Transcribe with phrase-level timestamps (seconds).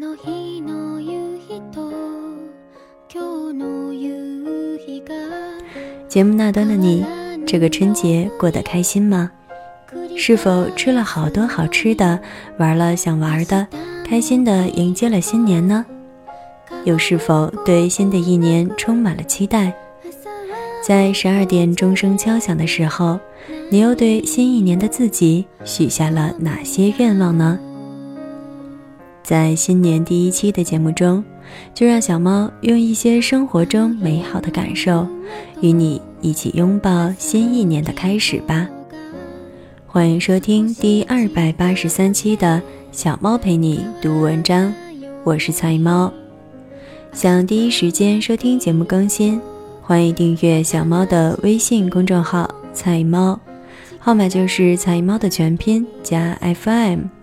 [0.00, 1.90] の日の夕日と
[3.12, 5.14] 今日の夕日が
[6.08, 7.04] 节目那端的你，
[7.46, 9.30] 这个春节过得开心吗？
[10.16, 12.18] 是否吃了好多好吃的，
[12.58, 13.66] 玩了想玩的，
[14.02, 15.84] 开心的迎接了新年呢？
[16.84, 19.74] 又是否对新的一年充满了期待？
[20.82, 23.20] 在十二点钟声敲响的时候，
[23.70, 27.58] 你又对新一年的自己许下了哪些愿望呢？
[29.23, 31.23] 在新年第一期的节目中，
[31.73, 35.07] 就让小猫用一些生活中美好的感受，
[35.61, 38.67] 与你一起拥抱新一年的开始吧。
[39.85, 44.73] 欢迎收听第二百八十三期的小猫陪你读文章，
[45.23, 46.11] 我是菜猫。
[47.13, 49.39] 想第一时间收听节目更新。
[49.81, 53.37] 欢迎订阅小猫的微信公众号“菜猫”，
[53.99, 57.20] 号码就是“菜猫”的全拼加 FM。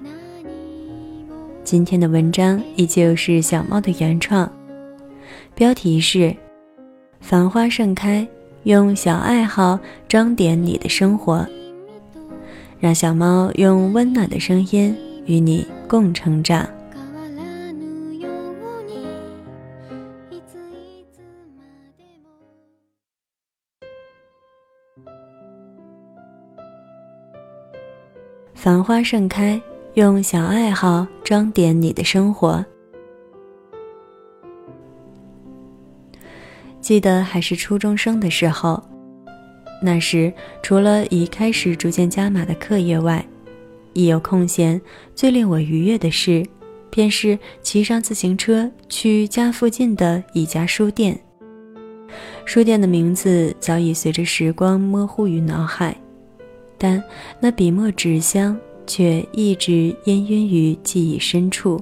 [1.71, 4.51] 今天的文章依旧是小猫的原创，
[5.55, 6.35] 标题是
[7.21, 8.27] “繁花盛开，
[8.63, 9.79] 用小爱好
[10.09, 11.47] 装点你的生活”。
[12.81, 16.67] 让小猫用温暖的声音与你共成长。
[28.55, 29.61] 繁花盛开，
[29.99, 32.65] 用小爱好装点你的生活。
[36.81, 38.81] 记得还是初中生的时候，
[39.83, 40.33] 那时
[40.63, 43.27] 除了已开始逐渐加码的课业外，
[43.93, 44.81] 一有空闲，
[45.17, 46.47] 最令我愉悦的事，
[46.91, 51.19] 便是骑上自行车去家附近的一家书店。
[52.45, 55.93] 书店的名字早已随着时光模糊于脑海。
[56.81, 57.03] 但
[57.41, 58.57] 那笔墨纸香
[58.89, 61.81] 却一直氤氲于记忆深处。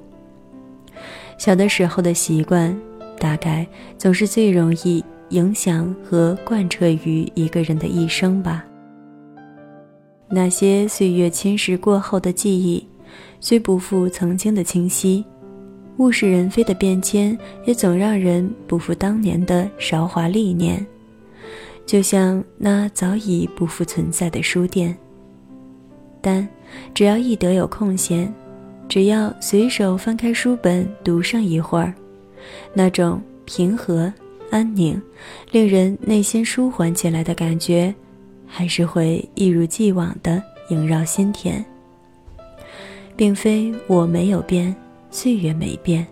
[1.39, 2.79] 小的时候的习惯，
[3.19, 8.63] 大概总是最容易影响和贯彻于一个人的一生吧。
[10.29, 12.87] 那些岁月侵蚀过后的记忆，
[13.39, 15.25] 虽不复曾经的清晰，
[15.99, 20.85] 物是人非的变迁，也总让人不复当年的韶华历年。
[21.87, 24.97] 就像那早已不复存在的书店，
[26.27, 26.47] 但
[26.93, 28.35] 只要一得有空闲，
[28.89, 31.95] 只要随手翻开书本读上一会儿，
[32.75, 34.13] 那种平和、
[34.51, 35.01] 安宁、
[35.53, 37.95] 令人内心舒缓起来的感觉，
[38.45, 41.65] 还是会一如既往的萦绕心田。
[43.17, 44.75] 并非我没有变，
[45.13, 46.05] 岁月没变，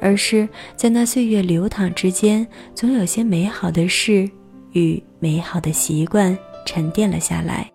[0.00, 4.26] 而是在那岁月流淌之间，总有些美好的事。
[4.72, 7.70] 与美好的习惯沉淀了下来。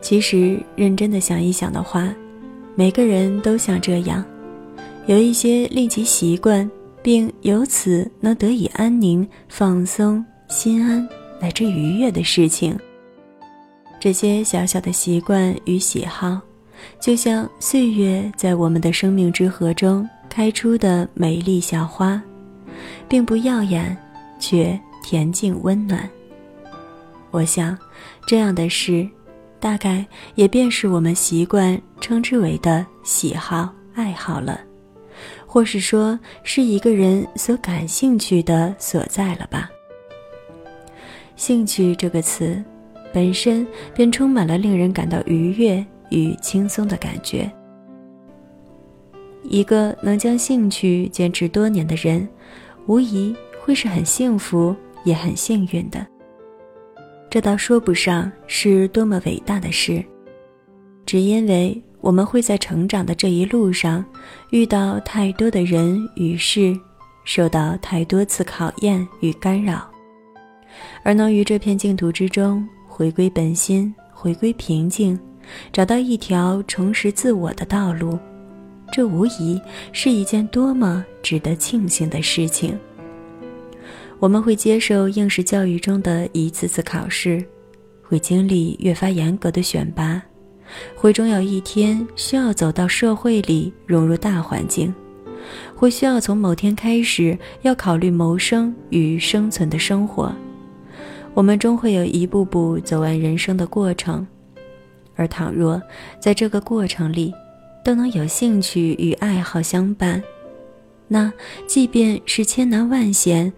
[0.00, 2.12] 其实，认真的想一想的话，
[2.74, 4.24] 每个人都像这样，
[5.06, 6.70] 有一些令其习惯，
[7.02, 11.06] 并由此能得以安宁、放松、心安
[11.40, 12.78] 乃至愉悦的事情。
[14.00, 16.40] 这些小小的习惯与喜好，
[17.00, 22.22] 就像岁月在我们的生命之河中开出的美丽小花，
[23.08, 23.96] 并不耀眼，
[24.38, 24.78] 却。
[25.04, 26.06] 恬静温暖。
[27.30, 27.78] 我想，
[28.26, 29.08] 这样的事，
[29.60, 30.04] 大概
[30.34, 34.60] 也便是我们习惯称之为的喜好、爱好了，
[35.46, 39.70] 或是说是一个人所感兴趣的所在了吧。
[41.36, 42.62] 兴趣这个词，
[43.12, 47.50] 本身便充满了令人感到愉悦与轻松的感觉。
[49.42, 52.28] 一个能将兴趣坚持多年的人，
[52.86, 54.74] 无疑会是很幸福。
[55.04, 56.04] 也很幸运的，
[57.30, 60.02] 这倒说不上是多么伟大的事，
[61.04, 64.04] 只因为我们会在成长的这一路上
[64.50, 66.74] 遇到太多的人与事，
[67.24, 69.86] 受到太多次考验与干扰，
[71.02, 75.18] 而能于这片净土之中回归本心，回归平静，
[75.70, 78.18] 找到一条重拾自我的道路，
[78.90, 79.60] 这无疑
[79.92, 82.78] 是一件多么值得庆幸的事情。
[84.20, 87.44] 我们会接受应试教育中的一次次考试，
[88.02, 90.20] 会经历越发严格的选拔，
[90.96, 94.92] 会终有一天需要走到社会里融入大环境，
[95.72, 100.34] 会需要从某天开始要考虑谋生与生存的生活。
[101.32, 104.26] 我们终会有一步步走完人生的过程，
[105.14, 105.80] 而倘若
[106.20, 107.32] 在这个过程里
[107.84, 110.20] 都能有兴趣与爱好相伴，
[111.06, 111.32] 那
[111.68, 113.52] 即便是千难万险。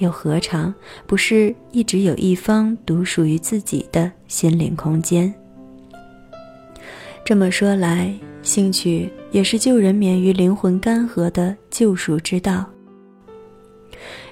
[0.00, 0.74] 又何尝
[1.06, 5.32] 不是一直有一方独属于自己的心灵空间？
[7.24, 8.12] 这么说来，
[8.42, 12.64] 兴趣也是救人免于灵魂干涸的救赎之道。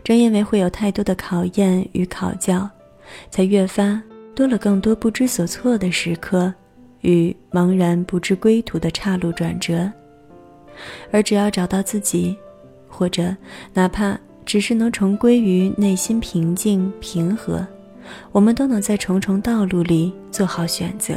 [0.02, 2.68] 正因为会有太多的考验与考教，
[3.30, 4.02] 才越发
[4.34, 6.52] 多了更多不知所措的时刻，
[7.02, 9.90] 与茫然不知归途的岔路转折。
[11.10, 12.34] 而只要找到自己，
[12.88, 13.36] 或者
[13.74, 14.18] 哪怕
[14.48, 17.66] 只是能重归于内心平静平和，
[18.32, 21.16] 我们都能在重重道路里做好选择。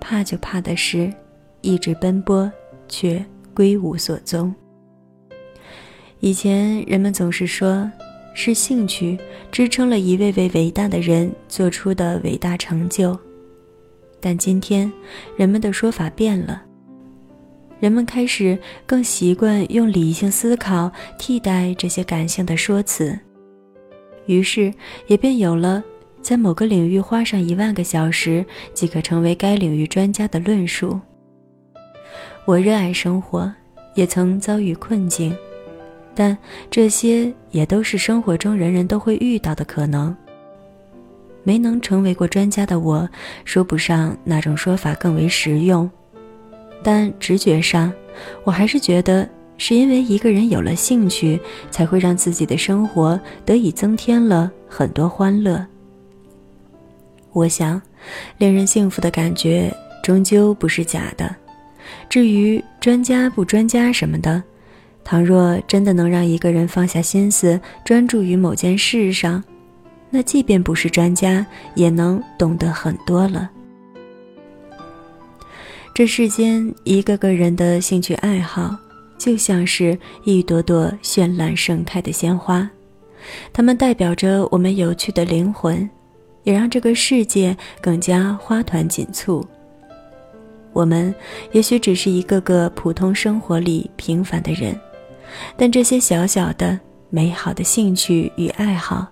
[0.00, 1.14] 怕就怕的是，
[1.60, 2.50] 一直奔波
[2.88, 3.24] 却
[3.54, 4.52] 归无所踪。
[6.18, 7.88] 以前人们总是说，
[8.34, 9.16] 是兴趣
[9.52, 13.16] 支撑了一位位伟大的人做出的伟大成就，
[14.18, 14.92] 但今天
[15.36, 16.64] 人们的说法变了。
[17.80, 18.56] 人们开始
[18.86, 23.18] 更习惯用理性思考替代这些感性的说辞，
[24.26, 24.72] 于是
[25.06, 25.82] 也便有了
[26.20, 28.44] 在某个领域花上一万个小时
[28.74, 31.00] 即可成为该领域专家的论述。
[32.44, 33.50] 我热爱生活，
[33.94, 35.34] 也曾遭遇困境，
[36.14, 36.36] 但
[36.70, 40.14] 这些也都是生活中人人都会遇到的可能。
[41.42, 43.08] 没能成为过专家的我，
[43.46, 45.90] 说不上哪种说法更为实用。
[46.82, 47.92] 但直觉上，
[48.44, 51.38] 我还是觉得是因为一个人有了兴趣，
[51.70, 55.66] 才会让自己的生活得以增添了很多欢乐。
[57.32, 57.80] 我想，
[58.38, 59.72] 令人幸福的感觉
[60.02, 61.34] 终究不是假的。
[62.08, 64.42] 至于专家不专家什么的，
[65.04, 69.42] 倘若真的能让一个人放下心思，专注于某件事上，
[70.08, 71.44] 那即便不是专家，
[71.74, 73.50] 也能懂得很多了。
[75.92, 78.74] 这世间一个个人的兴趣爱好，
[79.18, 82.68] 就像是一朵朵绚烂盛开的鲜花，
[83.52, 85.88] 它们代表着我们有趣的灵魂，
[86.44, 89.46] 也让这个世界更加花团锦簇。
[90.72, 91.14] 我们
[91.52, 94.74] 也许只是一个个普通生活里平凡的人，
[95.56, 96.78] 但这些小小的
[97.10, 99.06] 美好的兴趣与爱好，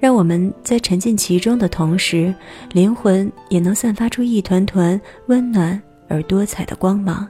[0.00, 2.34] 让我们在沉浸其中的同时，
[2.72, 5.80] 灵魂也能散发出一团团温暖。
[6.08, 7.28] 而多彩的光芒。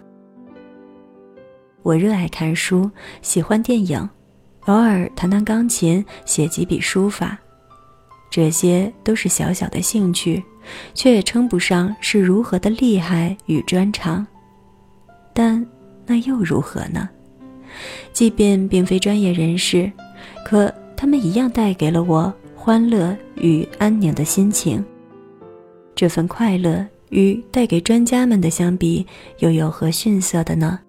[1.82, 2.90] 我热爱看书，
[3.20, 4.08] 喜欢电影，
[4.66, 7.38] 偶尔弹弹钢琴，写几笔书法，
[8.30, 10.42] 这些都是小小的兴趣，
[10.94, 14.26] 却也称不上是如何的厉害与专长。
[15.34, 15.64] 但
[16.06, 17.08] 那又如何呢？
[18.12, 19.92] 即便并非专业人士，
[20.46, 24.82] 可他们一样带给了我欢乐与安宁的心情。
[25.94, 26.86] 这份快乐。
[27.14, 29.06] 与带给专家们的相比，
[29.38, 30.80] 又有何逊色的呢？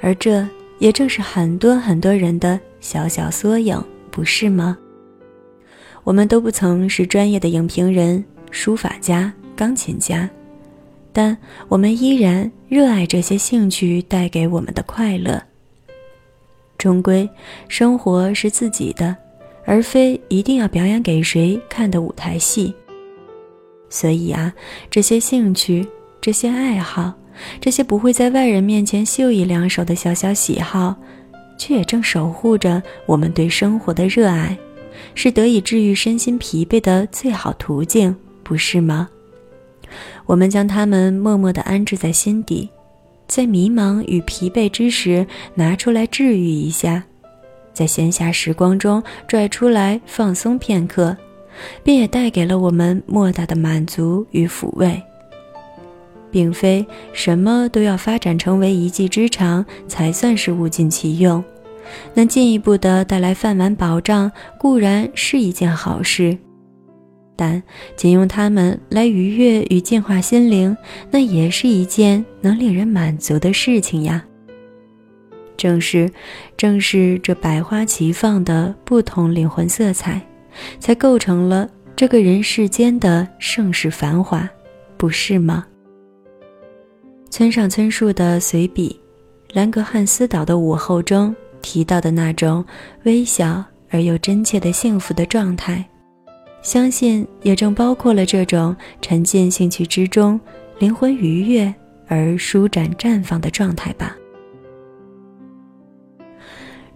[0.00, 0.46] 而这
[0.78, 3.82] 也正是很多很多人的小小缩影，
[4.12, 4.78] 不是吗？
[6.04, 10.30] 我们都不曾是专业的影评人、书法家、钢琴家，
[11.12, 11.36] 但
[11.66, 15.42] 我们依然热爱这些兴趣带给我们的快乐。
[16.78, 17.28] 终归，
[17.68, 19.16] 生活是自己的，
[19.66, 22.72] 而非一定要表演给谁看的舞台戏。
[23.90, 24.52] 所以啊，
[24.90, 25.86] 这些兴趣、
[26.20, 27.12] 这些爱好、
[27.60, 30.94] 这些不会在外人面前秀一两手的小小喜好，
[31.58, 34.56] 却也正守护着我们对生活的热爱，
[35.14, 39.08] 是得以治愈身心疲惫的最好途径，不是吗？
[40.26, 42.68] 我们将它们默默地安置在心底，
[43.26, 47.02] 在迷茫与疲惫之时拿出来治愈一下，
[47.72, 51.16] 在闲暇时光中拽出来放松片刻。
[51.82, 55.02] 便也带给了我们莫大的满足与抚慰，
[56.30, 61.42] 并非什么都要发展成为一技之长才算是物尽其用。
[62.12, 66.36] 能进一步的带来饭碗保障固然是一件好事，
[67.34, 67.62] 但
[67.96, 70.76] 仅用它们来愉悦与净化心灵，
[71.10, 74.22] 那也是一件能令人满足的事情呀。
[75.56, 76.10] 正是，
[76.58, 80.27] 正是这百花齐放的不同灵魂色彩。
[80.78, 84.48] 才构成了这个人世间的盛世繁华，
[84.96, 85.66] 不是吗？
[87.30, 88.98] 村上春树的随笔
[89.54, 92.64] 《兰格汉斯岛的午后》中提到的那种
[93.04, 95.84] 微小而又真切的幸福的状态，
[96.62, 100.40] 相信也正包括了这种沉浸兴趣之中、
[100.78, 101.72] 灵魂愉悦
[102.06, 104.16] 而舒展绽放的状态吧。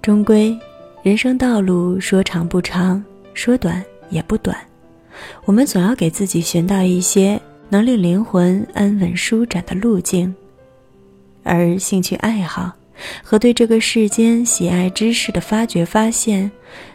[0.01, 0.59] 终归，
[1.03, 3.05] 人生道路说长不长。
[3.35, 4.57] 说短也不短，
[5.45, 10.35] 我们总要给自己寻到一些能令灵魂安稳舒展的路径，
[11.43, 12.73] 而兴趣爱好
[13.23, 16.51] 和对这个世间喜爱知识的发掘发现，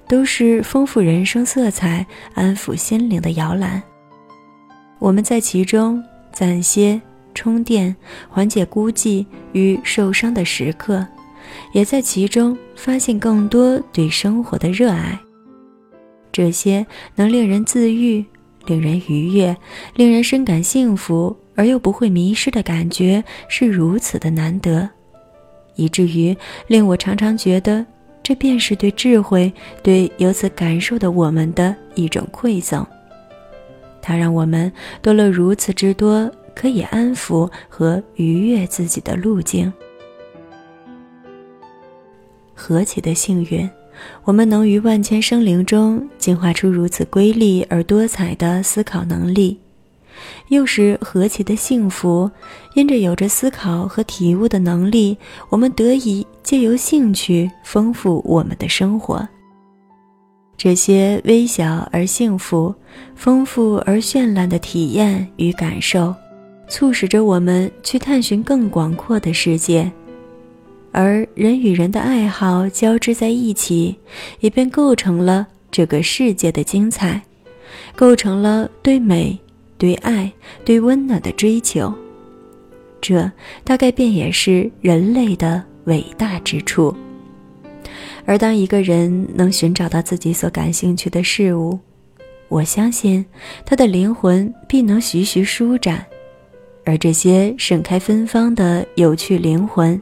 [0.08, 3.82] 都是丰富人生色彩、安抚心灵的摇篮。
[5.00, 6.02] 我们在其中
[6.32, 7.02] 暂歇、
[7.34, 7.96] 充电、
[8.30, 11.06] 缓解孤寂与受伤的时刻，
[11.74, 15.20] 也在其中发现更多对生活的热爱。
[16.38, 18.24] 这些能令人自愈、
[18.68, 19.58] 令人愉悦、
[19.96, 24.88] 令人深感幸福而又不会迷失的感觉，是如此的难得，
[25.74, 27.84] 以至于令我常常觉得，
[28.22, 29.52] 这便是对智慧、
[29.82, 32.86] 对由此感受的我们的一种馈赠。
[34.00, 39.74] 它让我们多了如此之多可以安抚和愉悦自己的路径。
[42.54, 43.68] 何其的幸运，
[44.24, 49.58] 我们能于万千生灵中进化出如此瑰丽而多彩的思考能力；
[50.50, 52.30] 又是何其的幸福，
[52.76, 55.18] 因着有着思考和体悟的能力，
[55.50, 59.28] 我们得以借由兴趣丰富我们的生活。
[60.58, 62.74] 这些微小而幸福、
[63.16, 66.16] 丰富而绚烂的体验与感受，
[66.68, 69.92] 促使着我们去探寻更广阔的世界，
[71.00, 73.96] 而人与人的爱好交织在一起，
[74.40, 77.22] 也便构成了这个世界的精彩，
[77.96, 79.38] 构成了对美、
[79.78, 80.32] 对爱、
[80.66, 81.94] 对温暖的追求。
[83.00, 83.32] 这
[83.64, 86.92] 大概便也是人类的伟大之处。
[88.26, 91.78] 而当一个人能寻找到自己所感兴趣的事物，
[92.48, 93.24] 我相信
[93.64, 96.04] 他的灵魂必能徐徐舒展，
[96.88, 100.02] 而这些盛开芬芳的有趣灵魂，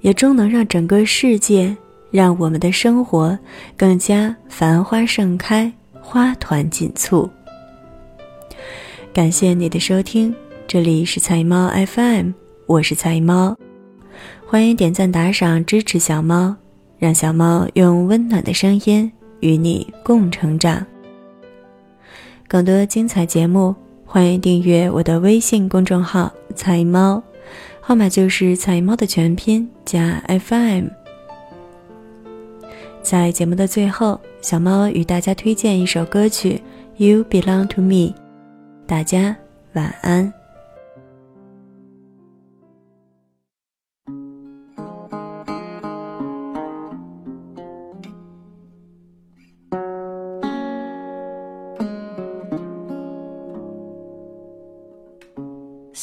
[0.00, 1.76] 也终能让整个世界，
[2.12, 3.36] 让我们的生活
[3.76, 7.28] 更加繁花盛开，花团锦簇。
[9.12, 10.32] 感谢你的收听，
[10.68, 12.30] 这里是菜猫 FM，
[12.66, 13.56] 我是菜猫，
[14.46, 16.54] 欢迎点赞打赏支持小猫。
[16.96, 19.10] 让小猫用温暖的声音
[19.40, 20.86] 与你共成长。
[22.46, 23.74] 更多精彩节目，
[24.12, 27.22] 欢迎订阅我的微信公众号“彩猫”，
[27.80, 30.86] 号码就是“彩猫”的全拼加 FM。
[33.04, 36.60] 在节目的最后，小猫与大家推荐一首歌曲
[37.06, 37.94] 《You Belong to Me》，
[38.84, 39.36] 大家
[39.74, 40.39] 晚安。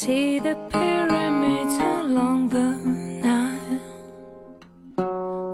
[0.00, 2.68] See the pyramids along the
[3.26, 3.80] Nile.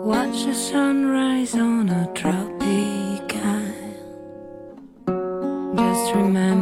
[0.04, 4.02] Watch the sunrise on a tropic isle.
[5.76, 6.53] Just remember,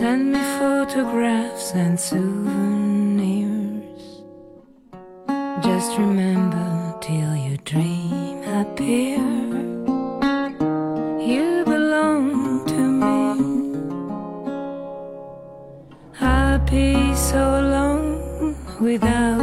[0.00, 4.02] Send me photographs and souvenirs.
[5.62, 9.18] Just remember till your dream appear.
[11.20, 13.20] You belong to me.
[16.18, 19.39] I'll be so alone without